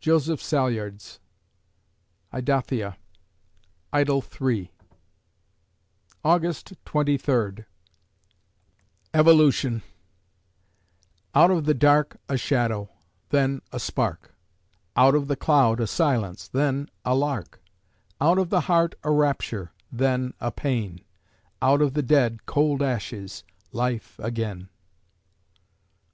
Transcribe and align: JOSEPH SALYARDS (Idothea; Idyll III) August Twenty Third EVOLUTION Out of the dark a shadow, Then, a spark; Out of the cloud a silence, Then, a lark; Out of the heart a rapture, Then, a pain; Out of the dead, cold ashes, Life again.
JOSEPH 0.00 0.40
SALYARDS 0.40 1.18
(Idothea; 2.32 2.94
Idyll 3.92 4.24
III) 4.40 4.70
August 6.24 6.74
Twenty 6.84 7.18
Third 7.18 7.66
EVOLUTION 9.12 9.82
Out 11.34 11.50
of 11.50 11.64
the 11.64 11.74
dark 11.74 12.18
a 12.28 12.36
shadow, 12.36 12.88
Then, 13.30 13.62
a 13.72 13.80
spark; 13.80 14.32
Out 14.94 15.16
of 15.16 15.26
the 15.26 15.34
cloud 15.34 15.80
a 15.80 15.88
silence, 15.88 16.46
Then, 16.46 16.88
a 17.04 17.16
lark; 17.16 17.60
Out 18.20 18.38
of 18.38 18.50
the 18.50 18.60
heart 18.70 18.94
a 19.02 19.10
rapture, 19.10 19.72
Then, 19.90 20.34
a 20.40 20.52
pain; 20.52 21.00
Out 21.60 21.82
of 21.82 21.94
the 21.94 22.02
dead, 22.04 22.46
cold 22.46 22.80
ashes, 22.80 23.42
Life 23.72 24.20
again. 24.20 24.68